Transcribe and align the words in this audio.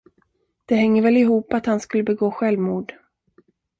Det 0.65 0.75
hänger 0.75 1.01
väl 1.01 1.17
ihop, 1.17 1.53
att 1.53 1.65
han 1.65 1.79
skulle 1.79 2.03
begå 2.03 2.31
självmord. 2.31 2.93